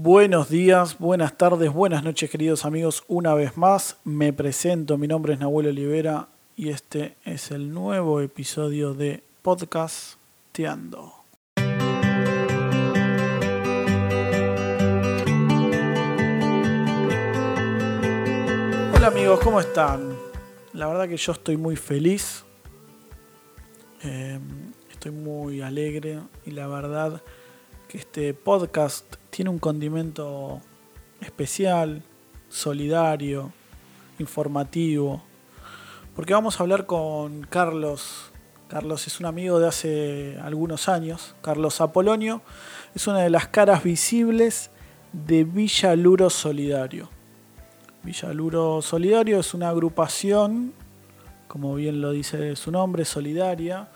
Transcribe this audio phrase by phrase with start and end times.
[0.00, 3.02] Buenos días, buenas tardes, buenas noches queridos amigos.
[3.08, 8.20] Una vez más me presento, mi nombre es Nahuel Olivera y este es el nuevo
[8.20, 10.14] episodio de Podcast
[10.52, 11.14] Teando.
[18.94, 20.16] Hola amigos, ¿cómo están?
[20.74, 22.44] La verdad que yo estoy muy feliz,
[24.04, 24.38] eh,
[24.92, 27.20] estoy muy alegre y la verdad
[27.88, 30.60] que este podcast tiene un condimento
[31.22, 32.02] especial,
[32.50, 33.50] solidario,
[34.18, 35.22] informativo,
[36.14, 38.30] porque vamos a hablar con Carlos.
[38.68, 42.42] Carlos es un amigo de hace algunos años, Carlos Apolonio,
[42.94, 44.70] es una de las caras visibles
[45.14, 47.08] de Villa Luro Solidario.
[48.02, 50.74] Villa Luro Solidario es una agrupación,
[51.46, 53.88] como bien lo dice su nombre, solidaria.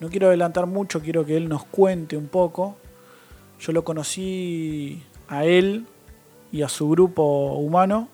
[0.00, 2.78] No quiero adelantar mucho, quiero que él nos cuente un poco
[3.58, 5.86] yo lo conocí a él
[6.52, 8.08] y a su grupo humano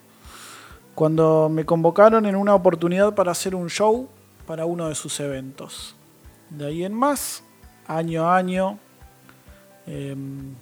[0.95, 4.09] cuando me convocaron en una oportunidad para hacer un show
[4.47, 5.97] para uno de sus eventos.
[6.51, 7.43] De ahí en más,
[7.87, 8.79] año a año,
[9.87, 10.55] em,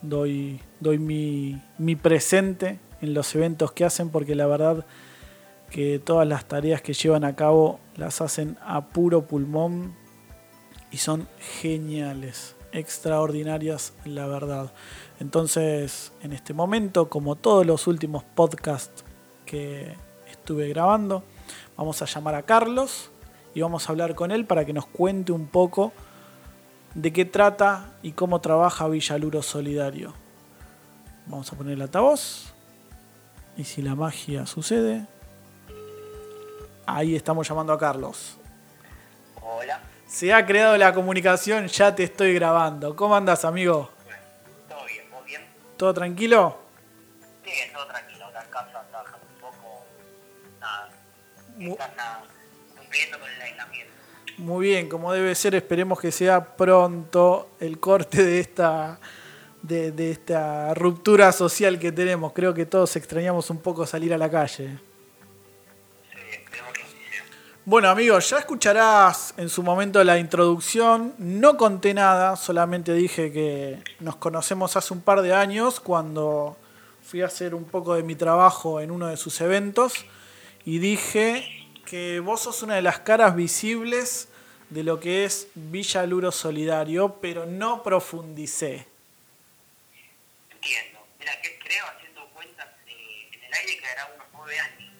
[0.00, 4.86] doy, doy mi, mi presente en los eventos que hacen porque la verdad
[5.70, 9.94] que todas las tareas que llevan a cabo las hacen a puro pulmón
[10.90, 11.28] y son
[11.60, 14.72] geniales extraordinarias, la verdad.
[15.20, 19.04] Entonces, en este momento, como todos los últimos podcasts
[19.46, 19.94] que
[20.30, 21.24] estuve grabando,
[21.76, 23.10] vamos a llamar a Carlos
[23.54, 25.92] y vamos a hablar con él para que nos cuente un poco
[26.94, 30.14] de qué trata y cómo trabaja Villaluro Solidario.
[31.26, 32.52] Vamos a poner el altavoz.
[33.56, 35.06] Y si la magia sucede,
[36.86, 38.38] ahí estamos llamando a Carlos.
[39.42, 39.80] Hola.
[40.08, 42.96] Se ha creado la comunicación, ya te estoy grabando.
[42.96, 43.90] ¿Cómo andas, amigo?
[44.68, 45.42] Todo bien, ¿vos bien?
[45.76, 46.58] ¿Todo tranquilo?
[47.44, 48.26] Sí, todo tranquilo.
[48.26, 49.84] Acá en casa trabajando un poco.
[50.60, 50.88] Nada.
[51.58, 52.22] En Mu- casa
[52.78, 53.92] cumpliendo con el aislamiento.
[54.38, 58.98] Muy bien, como debe ser, esperemos que sea pronto el corte de esta,
[59.62, 62.32] de, de esta ruptura social que tenemos.
[62.32, 64.78] Creo que todos extrañamos un poco salir a la calle.
[67.68, 71.14] Bueno amigos, ya escucharás en su momento la introducción.
[71.18, 76.56] No conté nada, solamente dije que nos conocemos hace un par de años cuando
[77.02, 80.06] fui a hacer un poco de mi trabajo en uno de sus eventos
[80.64, 81.46] y dije
[81.84, 84.28] que vos sos una de las caras visibles
[84.70, 88.86] de lo que es Villa Luro Solidario, pero no profundicé.
[90.52, 91.00] Entiendo.
[91.18, 94.90] Mira, que creo, haciendo cuentas eh, en el aire, que hará unos nueve años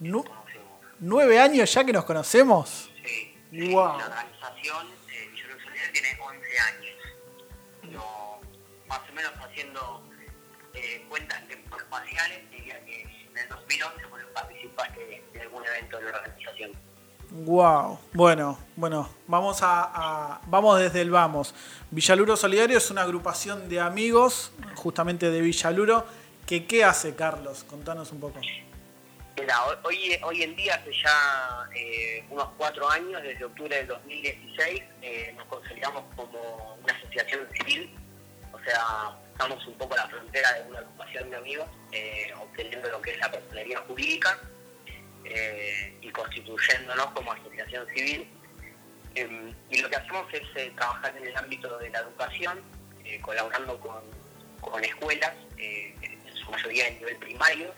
[0.00, 0.47] conocemos.
[1.00, 2.90] ¿Nueve años ya que nos conocemos?
[3.04, 3.34] Sí.
[3.72, 5.30] La organización, eh,
[5.62, 6.96] Solidario, tiene 11 años.
[7.82, 8.40] Pero
[8.88, 10.02] más o menos haciendo
[10.74, 15.98] eh, cuentas tiempos espaciales, diría que en el 2011 vos participaste de, de algún evento
[15.98, 16.72] de la organización.
[17.30, 17.98] Wow.
[18.14, 21.54] Bueno, bueno, vamos a, a- vamos desde el vamos.
[21.90, 26.06] Villaluro Solidario es una agrupación de amigos, justamente de Villaluro,
[26.46, 27.64] que ¿qué hace Carlos?
[27.64, 28.40] Contanos un poco.
[29.40, 34.82] Mira, hoy- hoy, en día, hace ya eh, unos cuatro años, desde octubre del 2016,
[35.02, 37.94] eh, nos consolidamos como una asociación civil,
[38.52, 42.88] o sea, estamos un poco a la frontera de una agrupación de amigos, eh, obteniendo
[42.90, 44.38] lo que es la personería jurídica
[46.00, 48.26] y constituyéndonos como asociación civil.
[49.14, 52.62] Eh, y lo que hacemos es trabajar en el ámbito de la educación,
[53.22, 54.02] colaborando con,
[54.60, 57.74] con escuelas, en su mayoría en nivel primario,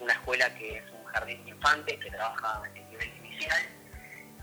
[0.00, 3.62] una escuela que es un jardín de infantes que trabaja en nivel inicial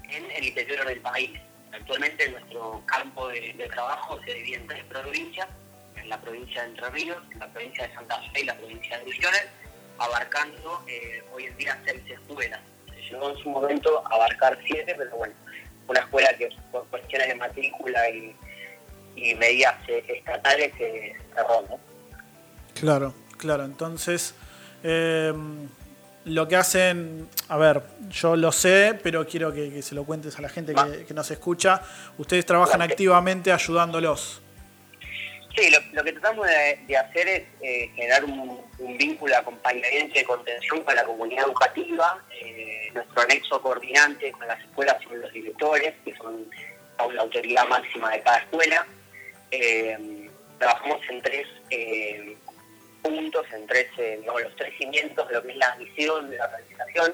[0.10, 1.32] en el interior del país.
[1.72, 5.48] Actualmente nuestro campo de, trabajo se divide en tres provincias,
[5.96, 8.98] en la provincia de Entre Ríos, en la provincia de Santa Fe y la provincia
[8.98, 9.48] de Misiones,
[9.98, 12.62] abarcando eh, hoy en día seis escuelas.
[12.88, 15.34] Se llegó en su momento a abarcar siete, pero bueno,
[15.88, 18.36] una escuela que por cuestiones de matrícula y,
[19.16, 21.80] y medidas eh, estatales se cerró, ¿no?
[22.74, 23.66] Claro, claro.
[23.66, 24.36] Entonces,
[24.86, 25.34] eh,
[26.26, 30.38] lo que hacen, a ver, yo lo sé, pero quiero que, que se lo cuentes
[30.38, 31.82] a la gente que, que nos escucha.
[32.18, 34.42] Ustedes trabajan activamente ayudándolos.
[35.56, 39.40] Sí, lo, lo que tratamos de, de hacer es eh, generar un, un vínculo de
[39.40, 42.20] acompañamiento y de contención con la comunidad educativa.
[42.42, 46.46] Eh, nuestro anexo coordinante con las escuelas son los directores, que son
[47.14, 48.86] la autoridad máxima de cada escuela.
[49.52, 50.30] Eh,
[50.60, 51.48] trabajamos en tres
[53.06, 56.38] puntos, en tres, eh, digamos, los tres cimientos de lo que es la misión de
[56.38, 57.14] la organización,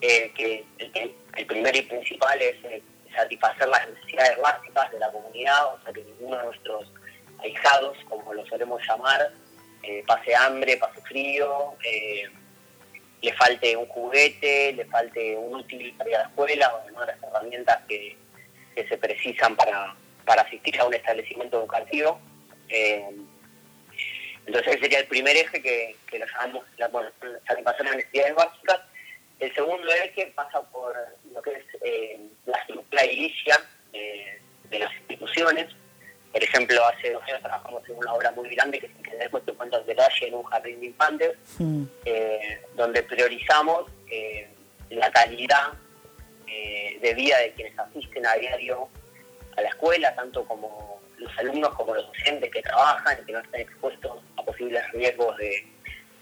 [0.00, 2.82] eh, que el, primero y principal es eh,
[3.14, 6.92] satisfacer las necesidades básicas de la comunidad, o sea que ninguno de nuestros
[7.40, 9.30] ahijados, como lo solemos llamar,
[10.06, 11.74] pase hambre, pase frío,
[13.22, 17.06] le falte un juguete, le falte un útil para ir a la escuela o demás
[17.06, 18.16] las herramientas que,
[18.88, 19.96] se precisan para
[20.42, 22.20] asistir a un establecimiento educativo.
[24.48, 27.10] Eh, entonces ese sería el primer eje que, que lo llamamos la, bueno,
[27.46, 28.80] satisfacción de necesidades básicas.
[29.40, 30.96] El segundo eje pasa por
[31.32, 33.60] lo que es eh, la estructura edilicia
[33.92, 35.66] de las instituciones.
[36.32, 39.52] Por ejemplo, hace dos años trabajamos en una obra muy grande que, que después te
[39.52, 41.84] cuento en detalle en un jardín de infantes, hmm.
[42.04, 44.48] eh, donde priorizamos eh,
[44.90, 45.72] la calidad
[46.46, 48.88] eh, de vida de quienes asisten a diario
[49.56, 53.40] a la escuela, tanto como los alumnos como los docentes que trabajan y que no
[53.40, 55.66] están expuestos a posibles riesgos de,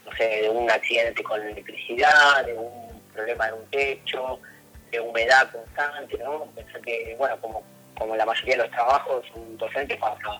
[0.05, 4.39] no sé, de un accidente con electricidad, de un problema de un techo,
[4.91, 6.45] de humedad constante, ¿no?
[6.55, 7.63] Pensar que, bueno, como
[7.97, 10.39] como la mayoría de los trabajos, un docente pasa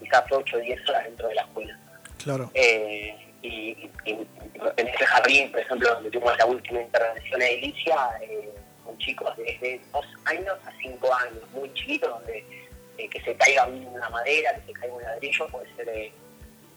[0.00, 1.78] quizás 8 o 10 horas dentro de la escuela.
[2.22, 2.50] Claro.
[2.54, 8.50] Eh, y, en ese jardín, por ejemplo, donde tuvimos la última intervención edilicia, eh,
[8.84, 12.44] con chicos desde 2 años a 5 años, muy chiquitos, donde
[12.98, 16.12] eh, que se caiga una madera, que se caiga un ladrillo, puede ser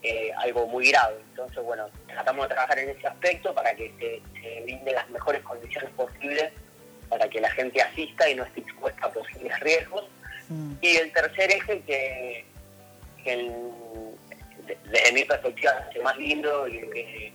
[0.03, 1.17] eh, algo muy grave.
[1.29, 5.41] Entonces, bueno, tratamos de trabajar en ese aspecto para que se, se brinde las mejores
[5.41, 6.51] condiciones posibles
[7.09, 10.05] para que la gente asista y no esté expuesta a posibles riesgos.
[10.49, 10.73] Mm.
[10.81, 12.45] Y el tercer eje que,
[14.83, 17.33] desde mi perspectiva es el más lindo y que,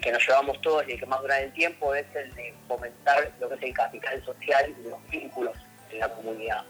[0.00, 3.32] que nos llevamos todos y el que más dura el tiempo es el de fomentar
[3.40, 5.56] lo que es el capital social y los vínculos
[5.90, 6.64] en la comunidad.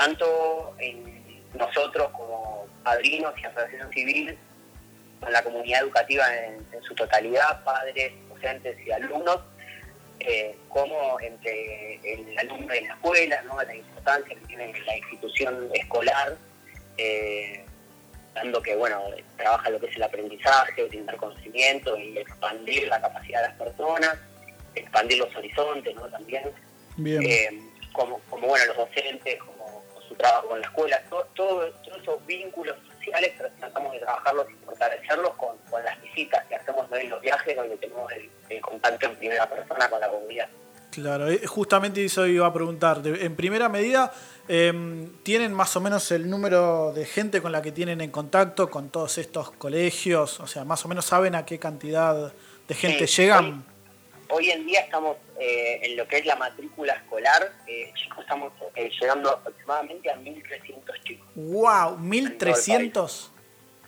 [0.00, 4.38] Tanto en nosotros como padrinos y asociación civil,
[5.20, 9.40] con la comunidad educativa en su totalidad, padres, docentes y alumnos,
[10.22, 13.62] eh, como entre el alumno y la escuela, ¿no?
[13.62, 16.36] la importancia que tiene la institución escolar,
[16.98, 17.64] eh,
[18.34, 19.02] dando que bueno
[19.38, 24.18] trabaja lo que es el aprendizaje, brindar conocimiento y expandir la capacidad de las personas,
[24.74, 26.06] expandir los horizontes ¿no?
[26.08, 26.52] también,
[27.06, 27.58] eh,
[27.92, 29.59] como, como bueno los docentes, como,
[30.20, 31.02] trabajo con la escuela,
[31.34, 36.86] todos esos vínculos sociales tratamos de trabajarlos y fortalecerlos con, con las visitas que hacemos
[36.92, 40.48] en los viajes donde tenemos el, contacto en primera persona con la comunidad.
[40.90, 43.00] Claro, eh, justamente eso iba a preguntar.
[43.04, 44.12] En primera medida,
[44.48, 48.68] em, ¿tienen más o menos el número de gente con la que tienen en contacto
[48.68, 50.40] con todos estos colegios?
[50.40, 52.32] O sea, más o menos saben a qué cantidad
[52.66, 53.64] de gente llegan.
[54.32, 58.52] Hoy, en día estamos eh, en lo que es la matrícula escolar, eh, chicos, estamos
[58.76, 61.26] llegando aproximadamente a 1.300 chicos.
[61.34, 61.98] ¡Wow!
[61.98, 63.30] ¿1.300?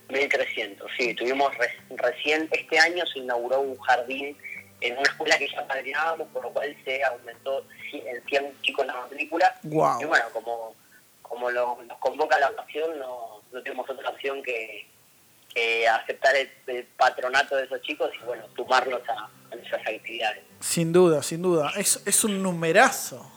[0.09, 1.15] 1.300, sí.
[1.15, 1.53] Tuvimos
[1.91, 4.37] recién, este año se inauguró un jardín
[4.81, 8.95] en una escuela que ya padrinábamos, por lo cual se aumentó en 100 chicos la
[8.95, 9.55] matrícula.
[9.63, 10.75] Y bueno, como,
[11.23, 14.89] como nos convoca la ocasión, no, no tenemos otra opción que,
[15.89, 20.43] aceptar el, patronato de esos chicos y bueno, sumarlos a, a nuestras actividades.
[20.61, 21.73] Sin duda, sin duda.
[21.77, 23.31] Es, es un numerazo.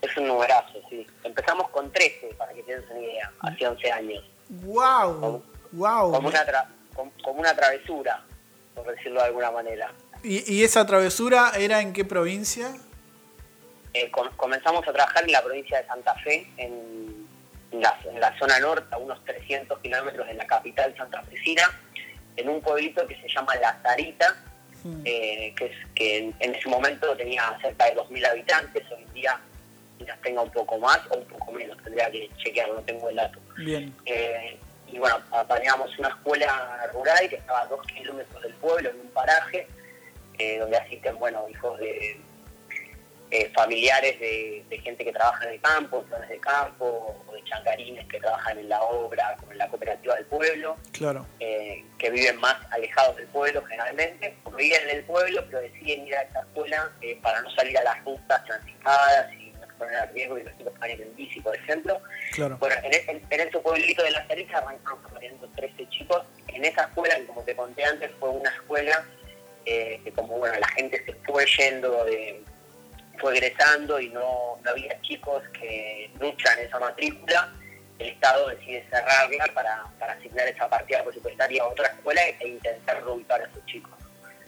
[0.00, 1.06] Es un numerazo, sí.
[1.24, 4.24] Empezamos con 13, para que tengas una idea, hace 11 años.
[4.48, 5.42] ¡Wow!
[5.72, 6.12] Wow.
[6.12, 6.44] Como una,
[7.22, 8.22] como una travesura,
[8.74, 9.92] por decirlo de alguna manera.
[10.22, 12.72] ¿Y, esa travesura era en qué provincia?
[13.94, 17.26] Eh, comenzamos a trabajar en la provincia de Santa Fe, en
[17.72, 21.62] la, zona norte, a unos 300 kilómetros de la capital santafesina,
[22.36, 24.36] en un pueblito que se llama La Zarita,
[24.84, 25.02] hmm.
[25.04, 29.40] eh, que, es, que en, ese momento tenía cerca de 2.000 habitantes, hoy en día
[29.98, 33.16] quizás tenga un poco más o un poco menos, tendría que chequearlo, no tengo el
[33.16, 33.38] dato.
[33.56, 33.94] Bien.
[34.04, 34.58] Eh,
[34.92, 35.16] y bueno,
[35.48, 39.66] teníamos una escuela rural que estaba a dos kilómetros del pueblo, en un paraje,
[40.38, 42.20] eh, donde asisten, bueno, hijos de
[43.32, 48.06] eh, familiares de, gente que trabaja en el campo, zonas de campo, o de chancarines
[48.08, 51.26] que trabajan en la obra, como en la cooperativa del pueblo, claro.
[51.40, 56.06] Eh, que viven más alejados del pueblo generalmente, o viven en el pueblo, pero deciden
[56.06, 59.30] ir a esta escuela para no salir a las rutas transitadas
[59.78, 62.00] poner a riesgo y los chicos van en bici, por ejemplo.
[62.36, 66.22] Bueno, en, en, en ese pueblito de La Cerilla arrancamos con 13 chicos.
[66.48, 69.04] En esa escuela, que como te conté antes, fue una escuela
[69.64, 72.41] eh, que como bueno la gente se fue yendo, de,
[73.22, 77.50] fue egresando y no, no había chicos que luchan esa matrícula,
[77.98, 83.02] el Estado decide cerrarla para, para asignar esa partida presupuestaria a otra escuela e intentar
[83.02, 83.92] reubicar a esos chicos.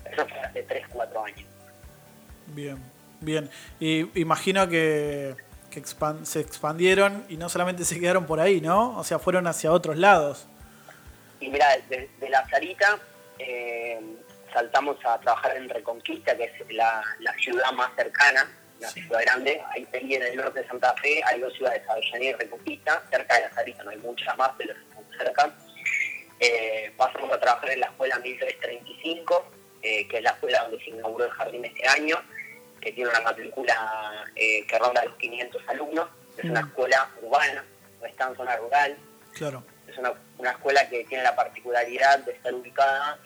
[0.04, 1.49] Eso fue hace 3, 4 años.
[2.49, 2.95] Bien.
[3.25, 3.50] Bien,
[3.81, 5.35] y imagino que,
[6.25, 8.97] se expandieron y no solamente se quedaron por ahí, ¿no?
[8.99, 10.47] O sea, fueron hacia otros lados.
[11.40, 12.99] Y mira, de, la Sarita
[13.38, 13.99] eh,
[14.52, 17.02] saltamos a trabajar en Reconquista, que es la,
[17.43, 18.47] ciudad más cercana,
[18.85, 19.62] la ciudad grande.
[19.71, 23.03] Ahí, en el norte de Santa Fe hay dos ciudades, Avellaneda y Reconquista.
[23.11, 24.75] Cerca de la Sarita no hay muchas más, pero
[25.19, 25.53] cerca.
[26.41, 29.45] Eh, pasamos a trabajar en la escuela 1335,
[29.83, 32.17] eh, que es la escuela donde se inauguró el jardín este año,
[32.81, 36.09] que tiene una matrícula eh, que ronda los 500 alumnos.
[36.37, 36.69] Es una Mm.
[36.69, 37.64] escuela urbana,
[38.00, 38.97] no está en zona rural.
[39.35, 39.64] Claro.
[39.88, 43.19] Es una, una escuela que tiene la particularidad de estar ubicada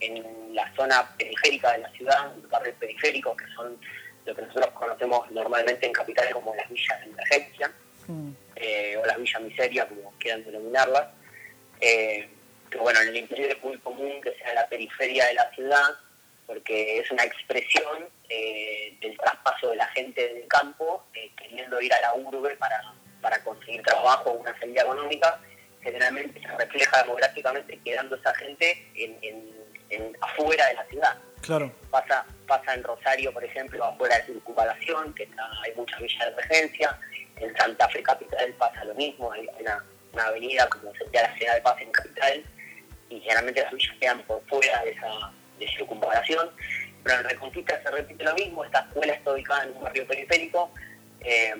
[0.00, 3.78] en, en la zona periférica de la ciudad, los barrios periféricos, que son
[4.24, 7.72] lo que nosotros conocemos normalmente en capitales como las villas de emergencia
[8.06, 11.06] Mm, eh, o las villas miseria, como quieran denominarlas.
[11.80, 12.28] Eh,
[12.70, 15.88] que bueno, en el interior es muy común que sea la periferia de la ciudad,
[16.46, 21.94] porque es una expresión eh, del traspaso de la gente del campo eh, queriendo ir
[21.94, 25.40] a la urbe para, para conseguir trabajo o una salida económica.
[25.82, 29.53] Generalmente se refleja demográficamente quedando esa gente en, en-
[29.94, 31.72] en- afuera de la ciudad claro.
[31.90, 36.32] pasa pasa en Rosario, por ejemplo, afuera de circunvalación, que está- hay muchas villas de
[36.32, 36.98] emergencia.
[37.36, 41.62] En Santa Fe Capital pasa lo mismo, hay una, una avenida como sería la General
[41.62, 42.44] Paz en Capital,
[43.08, 46.50] y generalmente las villas quedan por fuera de esa de circunvalación.
[47.02, 50.70] Pero en Reconquista se repite lo mismo, esta escuela está ubicada en un barrio periférico,
[51.20, 51.54] eh,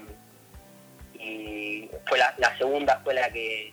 [1.15, 3.73] y fue la, la segunda escuela que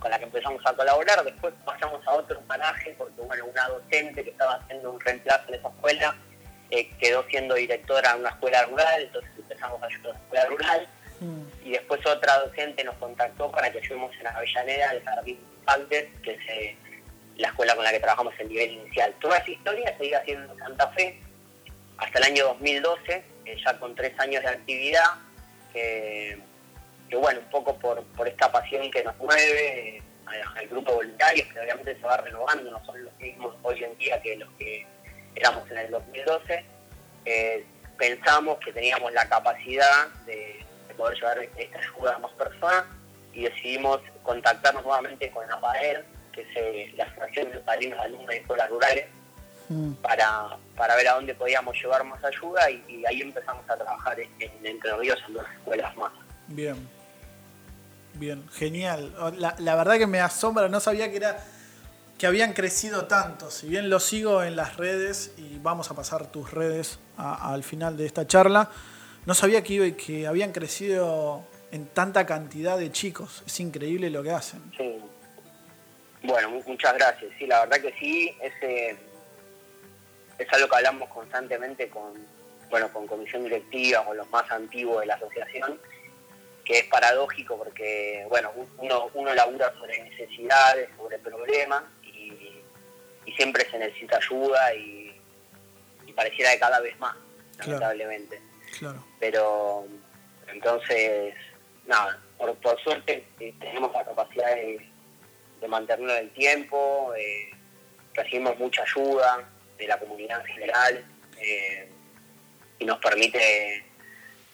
[0.00, 4.24] con la que empezamos a colaborar, después pasamos a otro paraje, porque bueno, una docente
[4.24, 6.16] que estaba haciendo un reemplazo en esa escuela
[6.70, 10.44] eh, quedó siendo directora en una escuela rural, entonces empezamos a ayudar a la escuela
[10.46, 10.88] rural,
[11.20, 16.08] Mm, y después otra docente nos contactó para que ayudemos en Avellaneda, el Jardín Infantes,
[16.22, 16.76] que es eh,
[17.36, 19.14] la escuela con la que trabajamos en nivel inicial.
[19.20, 21.20] Toda esa historia se iba haciendo en Santa Fe
[21.98, 25.10] hasta el año 2012, eh, ya con tres años de actividad,
[25.74, 26.38] que,
[27.10, 30.02] que bueno, un poco por, por esta pasión que nos mueve, eh,
[30.56, 33.98] al grupo de voluntarios, que obviamente se va renovando, no son los mismos hoy en
[33.98, 34.86] día que los que
[35.34, 36.64] éramos en el 2012,
[37.24, 37.64] eh,
[37.98, 42.84] pensamos que teníamos la capacidad de, de poder llevar esta ayuda a más personas
[43.34, 48.28] y decidimos contactarnos nuevamente con APAER, que es eh, la Asociación de Padrinos de Alumnos
[48.28, 49.06] de Escuelas Rurales,
[49.68, 53.76] mm, para, para ver a dónde podíamos llevar más ayuda y, y ahí empezamos a
[53.76, 56.12] trabajar en, en Entre Ríos en dos escuelas más.
[56.46, 56.99] Bien.
[58.20, 59.14] Bien, genial.
[59.38, 61.42] La, la verdad que me asombra, no sabía que era
[62.18, 63.50] que habían crecido tanto.
[63.50, 67.96] Si bien lo sigo en las redes y vamos a pasar tus redes al final
[67.96, 68.68] de esta charla,
[69.24, 73.42] no sabía que, que habían crecido en tanta cantidad de chicos.
[73.46, 74.60] Es increíble lo que hacen.
[74.76, 74.98] Sí.
[76.22, 77.32] Bueno, mu- muchas gracias.
[77.38, 78.98] Sí, la verdad que sí, es,
[80.38, 82.12] es algo que hablamos constantemente con,
[82.68, 85.80] bueno, con comisión directiva, con los más antiguos de la asociación,
[86.70, 92.62] que es paradójico porque, bueno, un- uno, uno labura sobre necesidades, sobre problemas y,
[93.26, 95.20] y siempre se necesita ayuda y,
[96.06, 97.16] y pareciera que cada vez más,
[97.56, 97.72] Claro.
[97.72, 98.40] lamentablemente
[98.78, 99.04] Claro.
[99.18, 99.84] pero
[100.46, 101.34] entonces
[101.86, 104.86] nada por, por suerte eh, tenemos la capacidad de,
[105.60, 107.50] de mantenerlo en el tiempo eh,
[108.14, 109.44] recibimos mucha ayuda
[109.76, 111.04] de la comunidad en general
[111.38, 111.88] eh,
[112.78, 113.84] y nos permite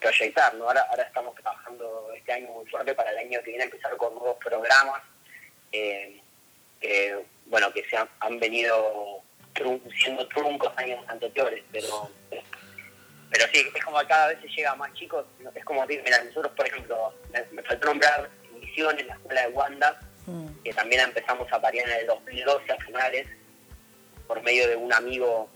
[0.00, 0.64] proyectar ¿no?
[0.66, 4.14] ahora, ahora estamos trabajando este año muy fuerte para el año que viene empezar con
[4.14, 5.02] nuevos programas
[5.72, 6.20] eh,
[6.80, 9.22] que bueno que se han, han venido
[9.54, 12.10] trun- siendo truncos años anteriores pero
[13.28, 15.26] pero sí, es como que cada vez se llega a más chicos.
[15.52, 17.12] Es como decir, mira, nosotros, por ejemplo,
[17.52, 21.90] me, faltó nombrar Misiones, la escuela de Wanda, Mm, que también empezamos a parir en
[21.90, 23.26] el 2012 a finales,
[24.26, 25.48] por medio de un amigo,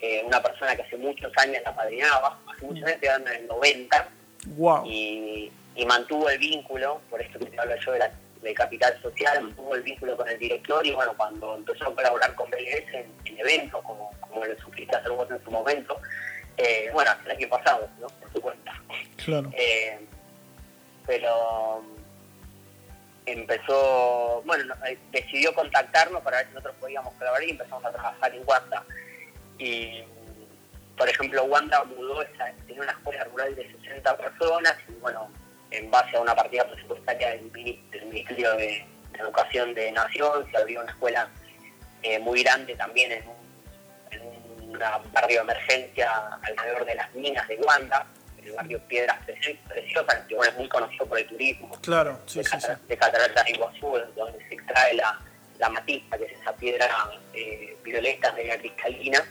[0.00, 3.46] eh, una persona que hace muchos años la padrinaba, hace muchos años, te en el
[3.46, 4.08] 90,
[4.56, 4.84] Wow.
[4.86, 8.10] y, y mantuvo el vínculo, por esto que te hablo yo de la,
[8.54, 12.48] capital social, mantuvo el vínculo con el director y bueno, cuando empezó a colaborar con
[12.48, 16.00] BLS en, en eventos, como, como lo supiste hacer vos en su momento,
[16.56, 18.06] eh, bueno, hasta el año pasado, ¿no?
[18.06, 18.72] Por su cuenta.
[19.24, 19.50] Claro.
[19.52, 19.98] Eh,
[21.04, 21.82] pero
[23.26, 27.90] empezó, bueno, no- eh, decidió contactarnos para ver si nosotros podíamos colaborar y empezamos a
[27.90, 28.84] trabajar en Wanda.
[29.58, 30.02] Y,
[30.96, 35.30] por ejemplo, Wanda mudó, esa, tenía una escuela rural de 60 personas y, bueno,
[35.70, 40.56] en base a una partida presupuestaria del, del Ministerio de, de Educación de Nación, se
[40.56, 41.28] abrió una escuela
[42.02, 43.36] eh, muy grande también en un,
[44.12, 44.22] en
[44.72, 44.78] un
[45.12, 46.10] barrio de emergencia
[46.42, 48.06] alrededor de las minas de Wanda,
[48.42, 52.38] el barrio Piedras Preci- Preciosas, que bueno, es muy conocido por el turismo Claro, sí,
[52.38, 52.68] de, sí, sí.
[52.86, 55.18] De Cataratas de Iguazú, donde se extrae la,
[55.58, 56.88] la matista, que es esa piedra
[57.34, 59.24] eh, violeta media cristalina.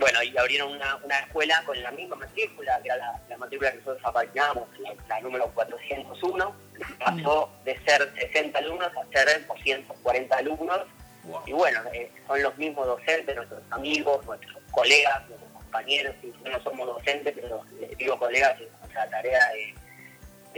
[0.00, 3.70] Bueno, y abrieron una, una escuela con la misma matrícula, que era la, la matrícula
[3.70, 6.56] que nosotros apañamos, la, la número 401.
[6.98, 10.80] Pasó de ser 60 alumnos a ser 240 alumnos.
[11.24, 11.42] Wow.
[11.44, 16.62] Y bueno, eh, son los mismos docentes, nuestros amigos, nuestros colegas, nuestros compañeros, y no
[16.62, 19.74] somos docentes, pero les digo colegas, es nuestra tarea de,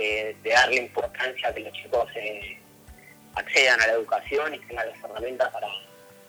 [0.01, 2.61] de, de darle importancia a que los chicos eh,
[3.35, 5.67] accedan a la educación y tengan las herramientas para,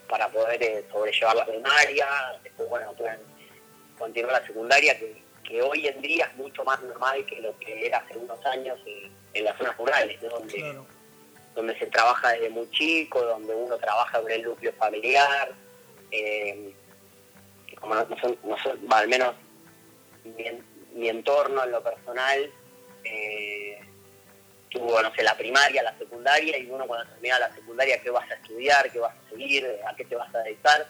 [0.07, 2.07] para poder eh, sobrellevar la primaria,
[2.43, 3.19] después bueno, pueden
[3.97, 7.87] continuar la secundaria, que, que, hoy en día es mucho más normal que lo que
[7.87, 8.79] era hace unos años
[9.33, 10.77] en las zonas rurales, donde,
[11.55, 15.51] donde se trabaja desde muy chico, donde uno trabaja con el núcleo familiar,
[16.11, 16.73] eh,
[17.79, 18.07] como no,
[18.43, 19.35] no, al menos
[20.23, 20.45] mi,
[20.93, 22.51] mi, entorno en lo personal,
[23.03, 23.81] eh,
[24.73, 28.29] tuvo, no sé, la primaria, la secundaria, y uno cuando termina la secundaria, ¿qué vas
[28.29, 28.91] a estudiar?
[28.91, 29.65] ¿Qué vas a seguir?
[29.87, 30.87] ¿A qué te vas a dedicar?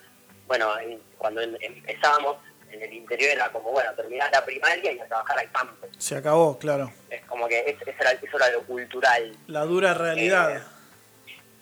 [0.47, 0.71] Bueno,
[1.17, 2.37] cuando em, empezamos
[2.71, 5.87] en el interior era como, bueno, terminar la primaria y a trabajar al campo.
[5.97, 6.91] Se acabó, claro.
[7.09, 9.37] Es como que eso era, eso era lo cultural.
[9.47, 10.57] La dura realidad.
[10.57, 10.63] Eh,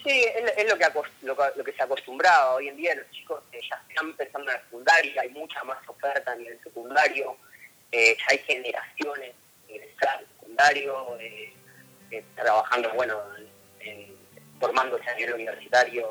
[0.04, 0.26] sí,
[0.56, 0.86] es, lo, que,
[1.24, 2.54] lo, que se acostumbraba.
[2.54, 5.78] Hoy en día los chicos eh, ya están empezando en la secundaria, hay mucha más
[5.88, 7.36] oferta a nivel secundario,
[7.92, 9.34] eh, ya hay generaciones
[9.68, 11.54] ingresar secundario, eh,
[12.36, 13.20] trabajando, bueno,
[13.80, 14.16] en,
[14.60, 16.08] formándose a nivel universitario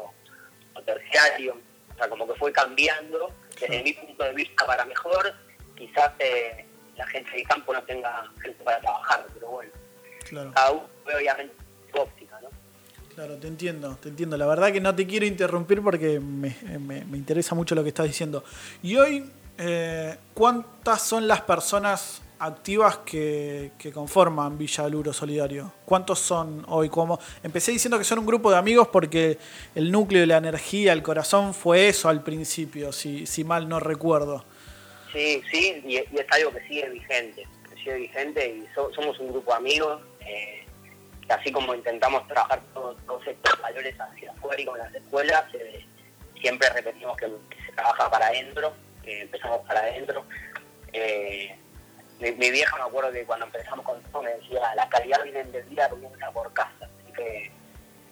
[0.74, 1.56] o terciario.
[1.92, 5.34] O sea, como que fue cambiando desde mi punto de vista para mejor,
[5.76, 6.64] quizás eh,
[6.96, 9.72] la gente de campo no tenga gente para trabajar, pero bueno,
[10.28, 10.52] claro.
[10.54, 11.54] cada uno obviamente
[11.92, 12.48] su óptica, ¿no?
[13.14, 14.36] Claro, te entiendo, te entiendo.
[14.36, 18.06] La verdad que no te quiero interrumpir porque me, me, interesa mucho lo que estás
[18.06, 18.44] diciendo.
[18.82, 25.72] Y hoy, eh, ¿cuántas son las personas activas que, conforman Villa Luro Solidario?
[25.84, 26.88] ¿Cuántos son hoy?
[26.88, 29.38] Como empecé diciendo que son un grupo de amigos porque
[29.74, 34.44] el núcleo, la energía, el corazón fue eso al principio, si, si mal no recuerdo.
[35.12, 39.50] Sí, sí, y, es algo que sigue vigente, que sigue vigente y somos un grupo
[39.52, 40.02] de amigos.
[40.26, 40.64] Eh,
[41.28, 45.84] así como intentamos trabajar todos, estos valores hacia afuera y con las escuelas, eh,
[46.40, 47.26] siempre repetimos que,
[47.66, 50.24] se trabaja para adentro, que empezamos para adentro.
[50.92, 51.56] Eh,
[52.20, 55.68] mi, vieja me acuerdo que cuando empezamos con esto me decía, la calidad viene del
[55.68, 56.88] día comienza por casa.
[57.02, 57.50] Así que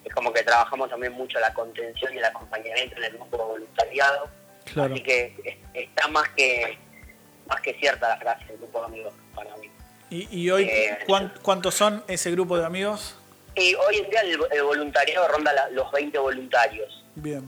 [0.03, 3.43] es como que trabajamos también mucho la contención y el acompañamiento en el grupo de
[3.43, 4.29] voluntariado.
[4.75, 6.77] Así que está más que
[7.47, 9.69] más que cierta la frase del grupo de amigos para mí.
[10.11, 10.99] ¿Y, hoy eh,
[11.43, 13.15] cuántos son ese grupo de amigos?
[13.55, 17.03] Y hoy en día el, voluntariado ronda los 20 voluntarios.
[17.15, 17.43] Bien.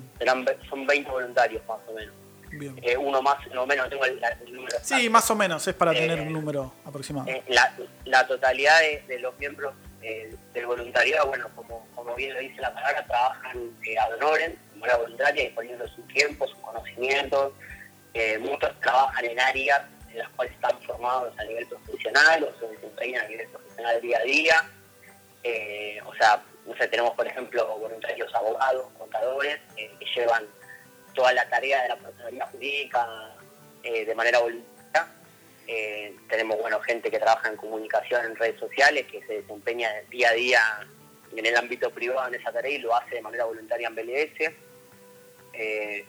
[0.69, 2.13] son 20 voluntarios más o menos.
[2.81, 4.19] Eh, uno más o menos, tengo el,
[4.51, 4.77] número.
[4.81, 7.27] Sí, más o menos, es para tener un eh, número aproximado.
[7.29, 7.43] Eh,
[8.05, 13.05] la, totalidad de, los miembros del voluntariado, bueno, como, como bien lo dice la palabra,
[13.05, 13.57] trabajan
[13.99, 17.53] a honoren, como la voluntaria, disponiendo su tiempo, sus conocimientos.
[18.39, 23.25] muchos trabajan en áreas en las cuales están formados a nivel profesional o se desempeñan
[23.25, 24.69] a nivel profesional día a día.
[26.05, 30.45] o sea, no sé, tenemos por ejemplo voluntarios abogados, contadores, que llevan
[31.13, 33.35] toda la tarea de la personalidad jurídica
[33.83, 34.71] eh, de manera voluntaria.
[35.67, 40.29] Eh, tenemos bueno gente que trabaja en comunicación en redes sociales, que se desempeña día
[40.29, 40.87] a día
[41.35, 44.53] en el ámbito privado en esa tarea y lo hace de manera voluntaria en BLS.
[45.53, 46.05] Eh,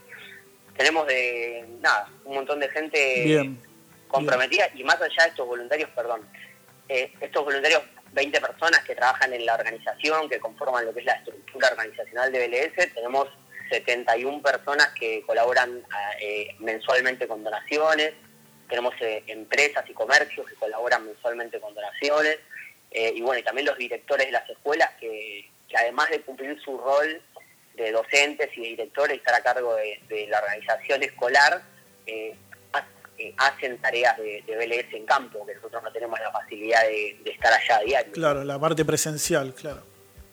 [0.77, 3.57] tenemos de nada, un montón de gente
[4.09, 6.27] comprometida y más allá de estos voluntarios, perdón,
[6.89, 11.15] estos voluntarios 20 personas que trabajan en la organización, que conforman lo que es la
[11.15, 13.29] estructura organizacional de BLS, tenemos
[13.73, 15.83] 71 personas que colaboran
[16.21, 18.13] eh, mensualmente con donaciones,
[18.69, 22.39] tenemos eh, empresas y comercios que colaboran mensualmente con donaciones,
[22.91, 26.77] eh, y bueno, y también los directores de las escuelas que, además de cumplir su
[26.77, 27.23] rol
[27.75, 31.63] de docentes y de directores estar a cargo de, la organización escolar,
[33.39, 37.31] hacen tareas de, de, BLS en campo, que nosotros no tenemos la facilidad de, de
[37.31, 38.13] estar allá a diario.
[38.13, 39.83] Claro, la parte presencial, claro.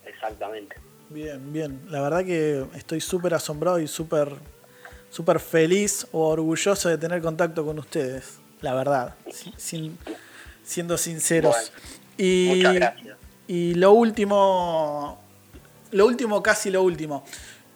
[0.06, 0.76] Exactamente.
[1.10, 1.82] Bien, bien.
[1.90, 4.38] La verdad que estoy súper asombrado y súper
[5.10, 8.38] súper feliz o orgulloso de tener contacto con ustedes.
[8.62, 9.16] La verdad,
[10.64, 11.72] siendo sinceros.
[12.18, 13.18] y, muchas gracias.
[13.48, 15.20] Y lo último,
[15.92, 17.24] lo último, casi lo último.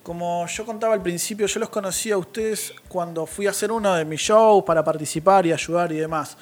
[0.04, 3.96] Como yo contaba al principio, yo los conocí a ustedes cuando fui a hacer uno
[3.96, 6.38] de mis shows para participar y ayudar y demás.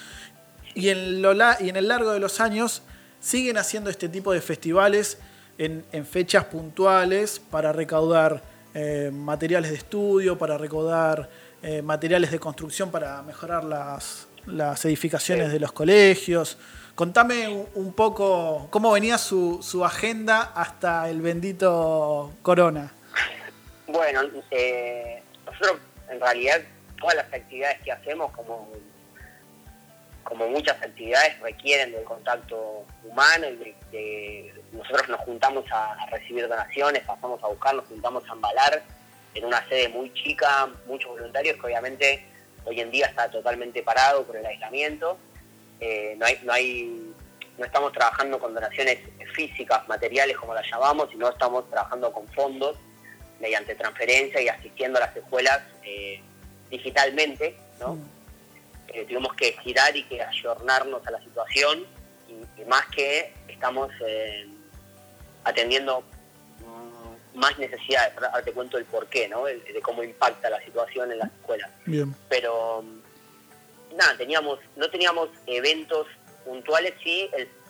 [0.73, 2.81] Y en, lo, y en el largo de los años
[3.19, 5.19] siguen haciendo este tipo de festivales
[5.57, 8.41] en, fechas puntuales para recaudar
[8.73, 11.29] eh, materiales de estudio, para recaudar
[11.61, 14.27] eh, materiales de construcción para mejorar las,
[14.85, 16.57] edificaciones de los colegios.
[16.95, 22.91] Contame un, poco cómo venía su, su, agenda hasta el bendito Corona.
[23.87, 26.61] Bueno, eh, nosotros en realidad
[26.99, 28.69] todas las actividades que hacemos como
[30.23, 37.43] como muchas actividades requieren del contacto humano y nosotros nos juntamos a, recibir donaciones, pasamos
[37.43, 38.83] a buscar, nos juntamos a embalar
[39.33, 42.25] en una sede muy chica, muchos voluntarios que obviamente
[42.65, 45.17] hoy en día está totalmente parado por el aislamiento,
[45.79, 47.13] eh, no hay, no hay
[47.57, 48.99] no estamos trabajando con donaciones
[49.35, 52.77] físicas, materiales como las llamamos, sino estamos trabajando con fondos
[53.39, 56.21] mediante transferencia y asistiendo a las escuelas eh,
[56.69, 57.97] digitalmente, ¿no?
[58.93, 61.85] Eh, tenemos que girar y que ayornarnos a la situación
[62.27, 64.47] y, más que estamos eh,
[65.43, 66.03] atendiendo
[66.59, 69.45] mm, más necesidades, ahora te cuento el porqué, ¿no?
[69.45, 71.69] de cómo impacta la situación en las escuelas.
[71.85, 72.13] Bien.
[72.29, 76.07] Pero mm, nada, teníamos, no teníamos eventos
[76.45, 77.29] puntuales, sí,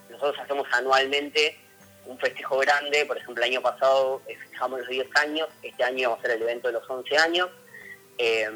[0.10, 1.58] nosotros hacemos anualmente
[2.06, 6.24] un festejo grande, por ejemplo el año pasado festejamos los 10 años, este año vamos
[6.24, 7.50] a hacer el evento de los 11 años,
[8.18, 8.50] eh,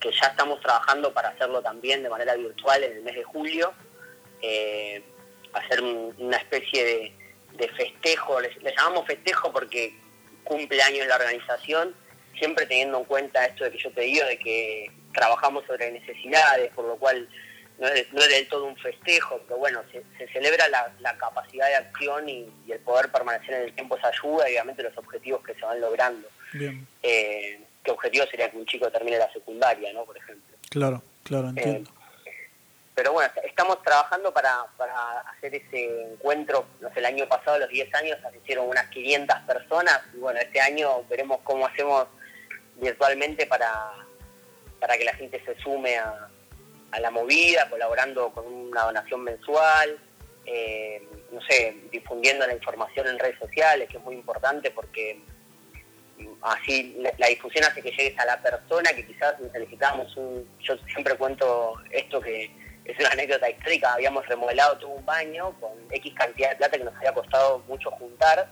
[0.00, 3.72] que ya estamos trabajando para hacerlo también de manera virtual en el mes de julio,
[4.42, 5.02] eh,
[5.52, 7.12] hacer una especie
[7.56, 9.94] de, festejo, le, llamamos festejo porque
[10.44, 11.94] cumple años la organización,
[12.38, 16.70] siempre teniendo en cuenta esto de que yo te digo, de que trabajamos sobre necesidades,
[16.74, 17.26] por lo cual
[17.78, 22.28] no es, no del todo un festejo, pero bueno, se, celebra la, capacidad de acción
[22.28, 25.64] y, el poder permanecer en el tiempo esa ayuda y obviamente los objetivos que se
[25.64, 26.28] van logrando.
[26.52, 26.86] Bien.
[27.02, 30.04] Eh, ¿Qué objetivo sería que un chico termine la secundaria, ¿no?
[30.04, 30.56] Por ejemplo.
[30.70, 31.88] Claro, claro, entiendo.
[31.88, 32.32] Eh,
[32.96, 37.68] pero bueno, estamos trabajando para, para hacer ese encuentro, no sé, el año pasado, los
[37.68, 42.08] 10 años, asistieron unas 500 personas y bueno, este año veremos cómo hacemos
[42.74, 43.92] virtualmente para,
[44.80, 46.28] para que la gente se sume a,
[46.90, 49.96] a la movida, colaborando con una donación mensual,
[50.44, 55.20] eh, no sé, difundiendo la información en redes sociales, que es muy importante porque
[56.42, 60.48] así la, difusión hace que llegues a la persona que quizás necesitábamos un...
[60.60, 62.50] Yo siempre cuento esto que
[62.84, 66.84] es una anécdota histórica, habíamos remodelado todo un baño con X cantidad de plata que
[66.84, 68.48] nos había costado mucho juntar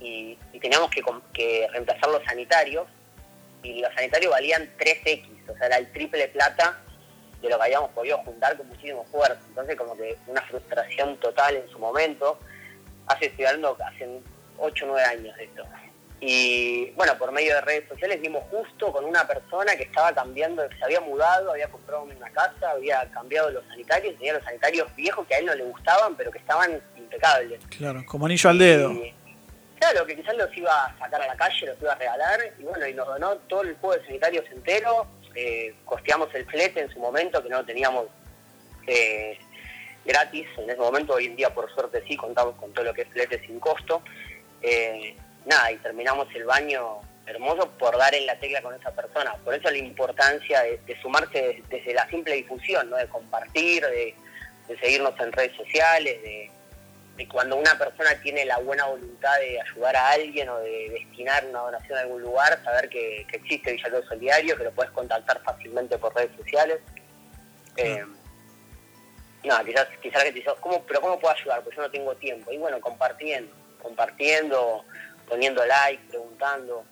[0.00, 1.02] y, teníamos que,
[1.34, 2.86] que reemplazar los sanitarios
[3.62, 6.80] y los sanitarios valían 3X, o sea, era el triple plata
[7.42, 9.40] de lo que habíamos podido juntar con muchísimo esfuerzo.
[9.48, 12.38] Entonces como que una frustración total en su momento.
[13.06, 14.20] Hace, estoy hablando hace
[14.58, 15.64] 8 o 9 años de esto.
[16.20, 20.68] Y bueno, por medio de redes sociales vimos justo con una persona que estaba cambiando,
[20.68, 25.26] se había mudado, había comprado una casa, había cambiado los sanitarios, tenía los sanitarios viejos
[25.28, 27.60] que a él no le gustaban, pero que estaban impecables.
[27.76, 28.92] Claro, como anillo al dedo.
[29.78, 32.64] claro, que quizás los iba a sacar a la calle, los iba a regalar, y
[32.64, 36.90] bueno, y nos donó todo el juego de sanitarios entero, eh, costeamos el flete en
[36.90, 38.06] su momento, que no lo teníamos
[38.88, 39.38] eh,
[40.04, 43.02] gratis en ese momento, hoy en día por suerte sí, contamos con todo lo que
[43.02, 44.02] es flete sin costo.
[44.62, 45.16] Eh,
[45.48, 49.34] nada, y terminamos el baño hermoso por dar en la tecla con esa persona.
[49.44, 52.96] Por eso la importancia de, sumarse desde la simple difusión, ¿no?
[52.96, 54.14] de compartir, de
[54.80, 56.50] seguirnos en redes sociales, de,
[57.26, 61.60] cuando una persona tiene la buena voluntad de ayudar a alguien o de destinar una
[61.60, 66.14] donación a algún lugar, saber que, existe Villalobos Solidario, que lo puedes contactar fácilmente por
[66.14, 66.78] redes sociales.
[67.76, 68.04] Eh,
[69.44, 71.62] no, quizás, quizás que te dice, ¿cómo, pero ¿cómo puedo ayudar?
[71.62, 72.52] Pues yo no tengo tiempo.
[72.52, 74.84] Y bueno, compartiendo, compartiendo,
[75.28, 76.84] poniendo like, preguntando,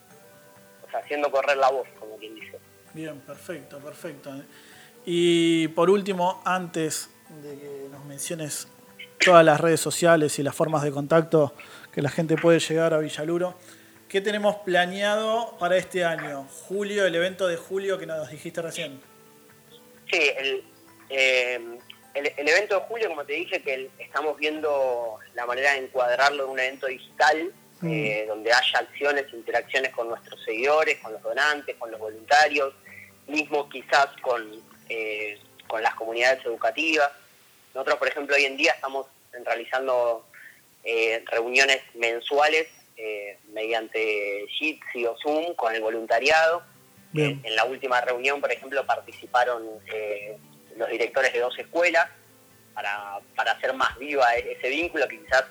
[0.86, 2.58] o sea, haciendo correr la voz, como quien dice.
[2.92, 4.30] Bien, perfecto, perfecto.
[5.04, 7.10] Y por último, antes
[7.42, 8.68] de que nos menciones
[9.18, 11.54] todas las redes sociales y las formas de contacto
[11.92, 13.54] que la gente puede llegar a Villaluro.
[14.08, 16.46] ¿Qué tenemos planeado para este año?
[16.68, 19.00] Julio, el evento de julio que nos dijiste recién.
[20.10, 20.64] Sí, el,
[21.10, 21.78] eh,
[22.14, 26.50] el, evento de julio, como te dije, que estamos viendo la manera de encuadrarlo en
[26.50, 27.90] un evento digital, mm.
[27.90, 32.74] eh, donde haya acciones, interacciones con nuestros seguidores, con los donantes, con los voluntarios,
[33.26, 34.42] mismo quizás con,
[34.88, 37.10] eh, con las comunidades educativas.
[37.74, 39.06] Nosotros, por ejemplo, hoy en día estamos
[39.44, 40.26] realizando
[40.88, 46.62] eh, reuniones mensuales eh, mediante Jitsi o Zoom con el voluntariado.
[47.12, 50.36] en la última reunión, por ejemplo, participaron eh,
[50.76, 52.08] los directores de dos escuelas
[52.72, 55.44] para, para hacer más viva e-, ese vínculo que quizás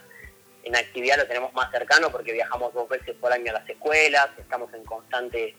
[0.65, 4.29] en actividad lo tenemos más cercano porque viajamos dos veces por año a las escuelas,
[4.37, 5.55] estamos en constante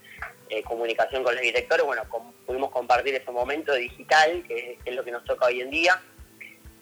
[0.64, 2.02] comunicación con los directores, bueno,
[2.46, 6.00] pudimos compartir ese momento digital, que es, lo que nos toca hoy en día,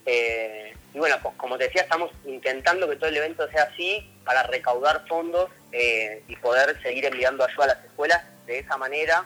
[0.07, 4.45] eh, y bueno, como te decía, estamos intentando que todo el evento sea así para
[4.45, 8.25] recaudar fondos eh, y poder seguir enviando ayuda a las escuelas.
[8.47, 9.25] De esa manera,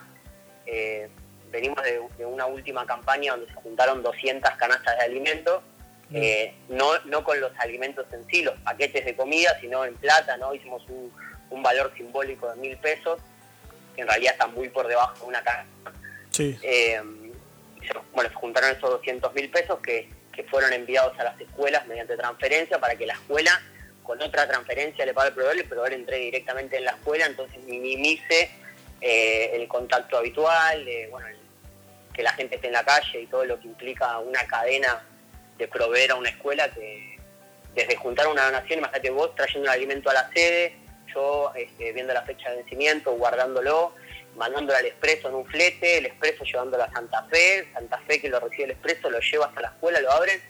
[0.65, 1.11] eh,
[1.51, 5.63] venimos de, una última campaña donde se juntaron 200 canastas de alimentos,
[6.69, 10.55] no, no con los alimentos en sí, los paquetes de comida, sino en plata, ¿no?
[10.55, 11.13] Hicimos un,
[11.63, 13.21] valor simbólico de mil pesos,
[13.95, 15.93] que en realidad está muy por debajo de una canasta.
[18.13, 22.17] bueno, se juntaron esos 200 mil pesos que que fueron enviados a las escuelas mediante
[22.17, 23.61] transferencia para que la escuela
[24.05, 27.59] con otra transferencia le pague el proveedor el proveedor entre directamente en la escuela, entonces
[27.65, 28.49] minimice
[29.01, 31.27] eh, el contacto habitual, bueno,
[32.15, 35.03] que la gente esté en la calle y todo lo que implica una cadena
[35.67, 37.19] proveer a una escuela que
[37.75, 40.77] desde juntar una donación, imagínate vos trayendo un alimento a la sede,
[41.15, 43.95] yo este, viendo la fecha de vencimiento, guardándolo,
[44.37, 48.29] mandándolo al expreso en un flete, el expreso llevándolo a Santa Fe, Santa Fe que
[48.29, 50.41] lo recibe el expreso, lo lleva hasta la escuela, lo abren,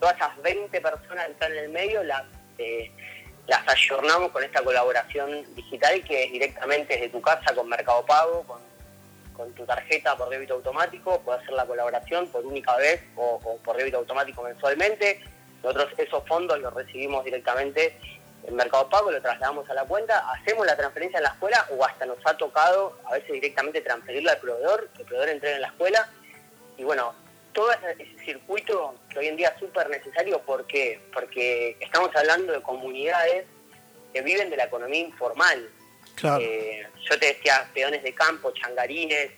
[0.00, 2.24] todas esas 20 personas que están en el medio las,
[2.58, 2.90] eh,
[3.46, 8.44] las ayornamos con esta colaboración digital que es directamente desde tu casa con Mercado Pago,
[8.44, 8.67] con,
[9.56, 13.98] tu tarjeta por débito automático, puedes hacer la colaboración por única vez o, por débito
[13.98, 15.20] automático mensualmente.
[15.62, 17.98] Nosotros esos fondos los recibimos directamente
[18.44, 21.84] en Mercado Pago, lo trasladamos a la cuenta, hacemos la transferencia en la escuela o
[21.84, 25.62] hasta nos ha tocado a veces directamente transferirla al proveedor, que el proveedor entregue en
[25.62, 26.08] la escuela.
[26.76, 27.14] Y bueno,
[27.52, 30.66] todo ese, circuito que hoy en día es súper necesario, ¿por
[31.12, 33.46] Porque estamos hablando de comunidades
[34.12, 35.68] que viven de la economía informal.
[36.40, 39.30] Eh, yo te decía, peones de campo, changarines,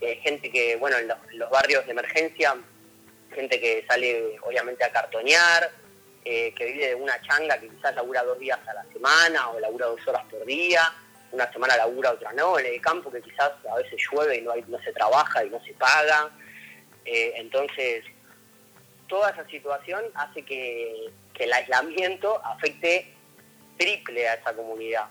[0.00, 2.56] eh, gente que, bueno, en los, barrios de emergencia,
[3.34, 5.70] gente que sale obviamente a cartonear,
[6.24, 9.60] eh, que vive de una changa que quizás labura dos días a la semana o
[9.60, 10.92] labura dos horas por día,
[11.32, 14.54] una semana labura, otra no, en el campo que quizás a veces llueve y no,
[14.68, 16.30] no se trabaja y no se paga.
[17.04, 18.04] Entonces,
[19.10, 23.14] toda esa situación hace que, el aislamiento afecte
[23.78, 25.06] triple a esa comunidad.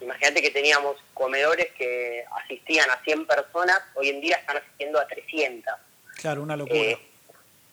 [0.00, 5.06] Imagínate que teníamos comedores que asistían a 100 personas, hoy en día están asistiendo a
[5.06, 5.74] 300.
[6.16, 6.78] Claro, una locura.
[6.78, 6.98] Eh,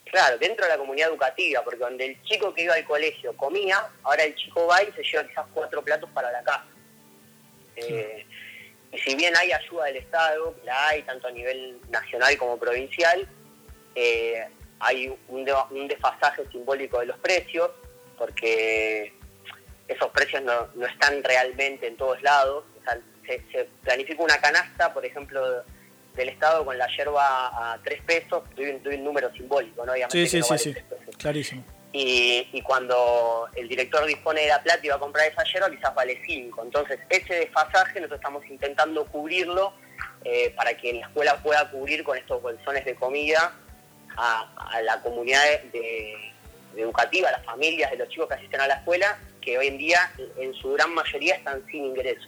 [0.05, 3.87] claro, dentro de la comunidad educativa, porque donde el chico que iba al colegio comía,
[4.03, 6.65] ahora el chico va y se lleva quizás cuatro platos para la casa.
[7.75, 8.25] Eh,
[8.91, 13.27] y si bien hay ayuda del Estado, la hay tanto a nivel nacional como provincial,
[13.95, 14.47] eh,
[14.79, 15.45] hay un,
[15.87, 17.71] desfasaje simbólico de los precios,
[18.17, 19.13] porque
[19.91, 22.65] esos precios no, están realmente en todos lados.
[23.25, 25.63] se, planifica una canasta, por ejemplo,
[26.15, 29.93] del Estado con la yerba a tres pesos, tuve, un número simbólico, ¿no?
[30.09, 30.75] sí, sí, sí, sí,
[31.17, 31.63] clarísimo.
[31.93, 35.93] Y, cuando el director dispone de la plata y va a comprar esa yerba, quizás
[35.93, 36.63] vale cinco.
[36.63, 39.73] Entonces, ese desfasaje nosotros estamos intentando cubrirlo
[40.23, 43.53] eh, para que la escuela pueda cubrir con estos bolsones de comida
[44.15, 45.43] a, la comunidad
[46.75, 49.77] educativa, a las familias de los chicos que asisten a la escuela, que hoy en
[49.77, 52.27] día en su gran mayoría están sin ingreso.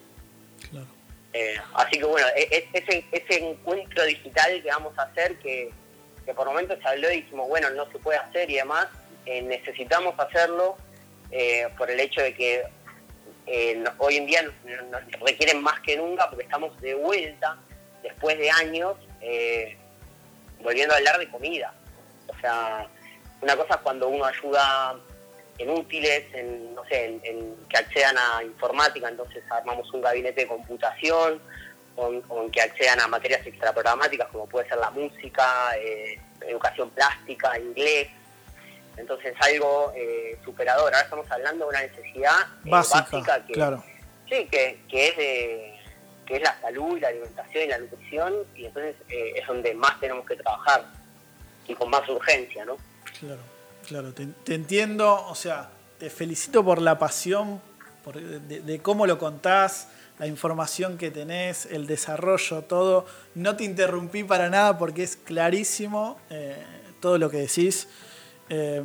[1.34, 5.72] Eh, así que bueno, e, e, ese, ese encuentro digital que vamos a hacer, que,
[6.36, 8.88] por momentos se habló y dijimos, bueno, no se puede hacer y demás,
[9.26, 10.78] eh, necesitamos hacerlo
[11.32, 12.64] eh, por el hecho de que
[13.98, 14.54] hoy en día nos,
[15.22, 17.58] requieren más que nunca porque estamos de vuelta,
[18.04, 18.96] después de años,
[20.62, 21.74] volviendo a hablar de comida.
[22.28, 22.88] O sea,
[23.42, 24.98] una cosa es cuando uno ayuda
[25.58, 30.48] en útiles, en, no sé, en, que accedan a informática, entonces armamos un gabinete de
[30.48, 31.42] computación,
[31.96, 37.58] o, en que accedan a materias extraprogramáticas como puede ser la música, eh, educación plástica,
[37.60, 38.08] inglés.
[38.98, 40.86] Entonces algo eh, superador.
[40.86, 43.84] Ahora estamos hablando de una necesidad eh, básica, que, claro.
[44.30, 45.80] sí, que, que es de
[46.26, 50.26] que es la salud la alimentación y la nutrición, y entonces es donde más tenemos
[50.26, 50.86] que trabajar
[51.68, 52.78] y con más urgencia, ¿no?
[53.20, 53.42] Claro,
[53.88, 55.70] claro, te, entiendo, o sea,
[56.00, 57.62] te felicito por la pasión,
[58.04, 59.88] por, de, cómo lo contás,
[60.20, 63.06] la información que tenés, el desarrollo, todo.
[63.36, 66.64] No te interrumpí para nada porque es clarísimo eh,
[67.00, 67.88] todo lo que decís.
[68.50, 68.84] Eh,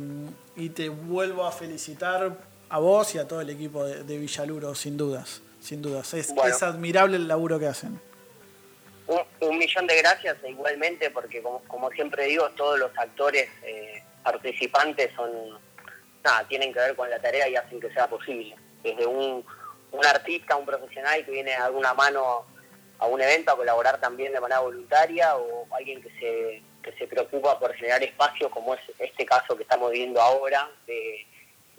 [0.55, 2.35] y te vuelvo a felicitar
[2.69, 6.13] a vos y a todo el equipo de, de Villaluro, sin dudas sin dudas.
[6.13, 7.99] Es, es admirable el laburo que hacen.
[9.41, 15.59] Un, millón de gracias igualmente porque como, siempre digo, todos los actores eh, participantes son
[16.23, 18.55] nada, tienen que ver con la tarea y hacen que sea posible.
[18.83, 19.45] Desde un,
[19.91, 22.45] un artista, un profesional que viene a alguna mano
[22.99, 27.07] a un evento a colaborar también de manera voluntaria o alguien que se, que se
[27.07, 31.25] preocupa por generar espacio como es este caso que estamos viendo ahora de,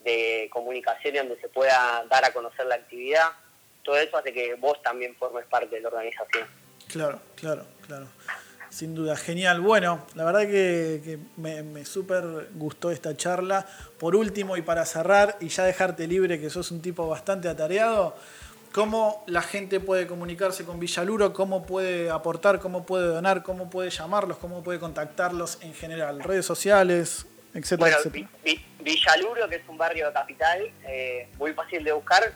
[0.03, 3.33] de comunicación donde se pueda dar a conocer la actividad
[3.83, 6.47] todo eso hace que vos también formes parte de la organización.
[6.89, 8.07] Claro, claro, claro.
[8.71, 9.61] Sin duda, genial.
[9.61, 13.67] Bueno, la verdad que, me, me súper gustó esta charla.
[13.99, 18.17] Por último, y para cerrar, y ya dejarte libre, que sos un tipo bastante atareado,
[18.73, 21.33] ¿cómo la gente puede comunicarse con Villaluro?
[21.33, 22.61] ¿Cómo puede aportar?
[22.61, 23.43] ¿Cómo puede donar?
[23.43, 24.39] ¿Cómo puede llamarlos?
[24.39, 26.23] ¿Cómo puede contactarlos en general?
[26.23, 27.27] ¿Redes sociales?
[27.79, 27.97] bueno,
[28.83, 32.33] Villaluro, que es un barrio de capital, eh, muy fácil de buscar,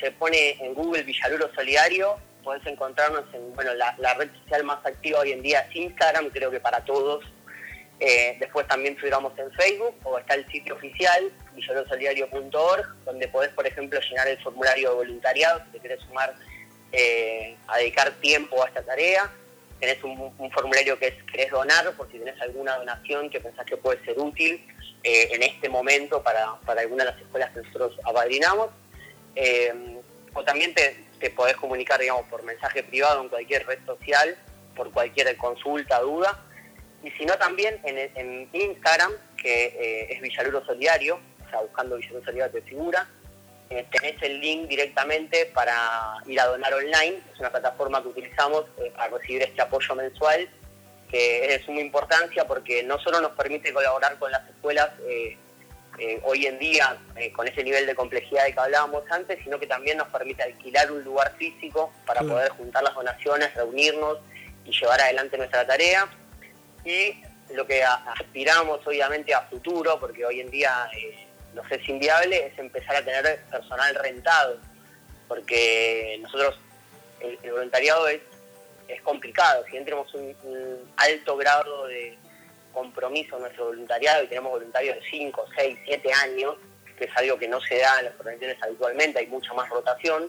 [0.00, 5.20] se, pone en Google Villaluro Solidario, podés encontrarnos en, bueno, la, red social más activa
[5.20, 7.24] hoy en día es Instagram, creo que para todos.
[8.00, 13.66] Eh, después también figuramos en Facebook o está el sitio oficial, villalurosolidario.org, donde podés, por
[13.66, 16.34] ejemplo, llenar el formulario de voluntariado si te querés sumar
[16.92, 19.30] eh, a dedicar tiempo a esta tarea
[19.80, 23.76] tenés un, formulario que es querés donar, por si tenés alguna donación que pensás que
[23.76, 24.64] puede ser útil,
[25.02, 28.70] eh, en este momento para, para algunas de las escuelas que nosotros apadrinamos.
[30.34, 34.36] O también te, te, podés comunicar, digamos, por mensaje privado en cualquier red social,
[34.74, 36.42] por cualquier consulta, duda.
[37.02, 42.24] Y si no, también en, Instagram, que eh, es Villaluro Solidario, o sea, buscando Villaluro
[42.24, 43.08] Solidario te figura.
[43.70, 47.20] Eh, tenés el link directamente para ir a donar online.
[47.32, 50.48] Es una plataforma que utilizamos eh, para recibir este apoyo mensual,
[51.10, 54.90] que es de suma importancia porque no solo nos permite colaborar con las escuelas
[55.98, 56.98] eh, hoy en día
[57.34, 60.90] con ese nivel de complejidad de que hablábamos antes, sino que también nos permite alquilar
[60.90, 64.18] un lugar físico para poder juntar las donaciones, reunirnos
[64.64, 66.08] y llevar adelante nuestra tarea.
[66.84, 70.88] Y lo que aspiramos obviamente a futuro, porque hoy en día
[71.54, 74.58] nos es inviable, es empezar a tener personal rentado,
[75.28, 76.58] porque nosotros,
[77.20, 78.20] el, voluntariado es,
[78.88, 80.34] es complicado, si tenemos un,
[80.96, 82.18] alto grado de
[82.74, 86.56] compromiso en nuestro voluntariado y tenemos voluntarios de 5, 6, 7 años,
[86.98, 90.28] que es algo que no se da en las organizaciones habitualmente, hay mucha más rotación,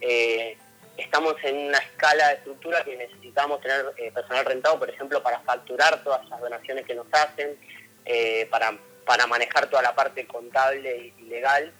[0.00, 0.58] eh,
[0.96, 5.40] estamos en una escala de estructura que necesitamos tener eh, personal rentado, por ejemplo, para
[5.40, 7.56] facturar todas las donaciones que nos hacen,
[8.04, 11.72] eh, para para manejar toda la parte contable y legal.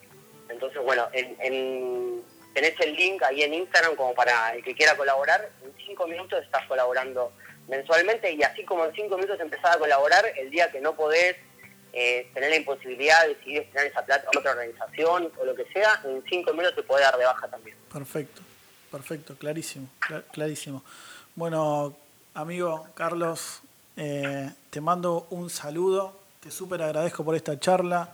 [0.48, 2.22] Entonces, bueno, en,
[2.54, 5.50] tenés el link ahí en Instagram como para el que quiera colaborar.
[5.62, 7.32] En cinco minutos estás colaborando
[7.68, 11.36] mensualmente y así como en cinco minutos empezás a colaborar, el día que no podés
[11.92, 15.64] eh, tener la imposibilidad de decidir tener esa plata a otra organización o lo que
[15.72, 17.76] sea, en cinco minutos te podés dar de baja también.
[17.92, 18.42] Perfecto,
[18.90, 19.88] perfecto, clarísimo,
[20.32, 20.84] clarísimo.
[21.34, 21.96] Bueno,
[22.34, 23.62] amigo Carlos,
[23.96, 28.08] eh, te mando un saludo te súper agradezco por esta charla.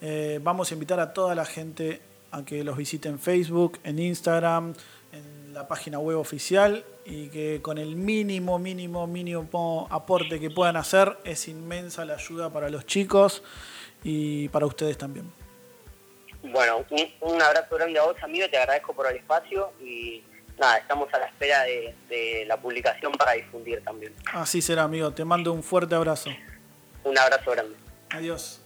[0.00, 3.98] Eh, vamos a invitar a toda la gente a que los visite en Facebook, en
[3.98, 4.72] Instagram,
[5.56, 11.16] la página web oficial y que con el mínimo, mínimo, mínimo aporte que puedan hacer
[11.24, 13.42] es inmensa la ayuda para los chicos
[14.04, 15.32] y para ustedes también.
[16.42, 16.84] Bueno,
[17.20, 20.22] un, abrazo grande a vos, amigo, te agradezco por el espacio y
[20.58, 24.14] nada, estamos a la espera de, de la publicación para difundir también.
[24.34, 26.28] Así será, amigo, te mando un fuerte abrazo.
[27.02, 27.76] Un abrazo grande.
[28.10, 28.60] Adiós.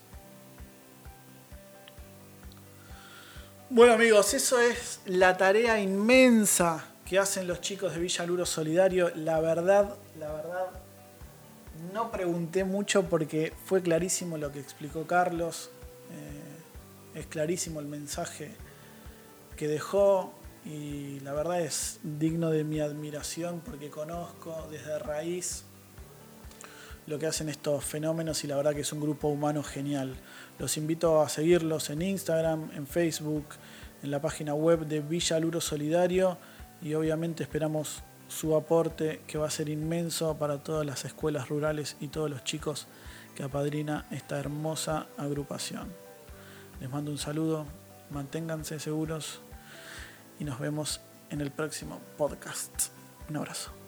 [3.73, 9.13] Bueno amigos, eso es la tarea inmensa que hacen los chicos de Villa Luro Solidario.
[9.15, 10.67] La verdad, la verdad,
[11.93, 15.71] no pregunté mucho porque fue clarísimo lo que explicó Carlos.
[16.11, 18.51] Eh, es clarísimo el mensaje
[19.57, 25.63] que dejó y la verdad es digno de mi admiración porque conozco desde raíz
[27.07, 30.15] lo que hacen estos fenómenos y la verdad que es un grupo humano genial.
[30.59, 33.45] Los invito a seguirlos en Instagram, en Facebook,
[34.03, 36.39] en la página web de Villa Luro Solidario
[36.83, 41.97] y obviamente esperamos su aporte que va a ser inmenso para todas las escuelas rurales
[42.01, 42.87] y todos los chicos
[43.35, 45.93] que apadrina esta hermosa agrupación.
[46.81, 47.67] Les mando un saludo,
[48.11, 49.41] manténganse seguros
[50.39, 52.89] y nos vemos en el próximo podcast.
[53.29, 53.80] Un abrazo.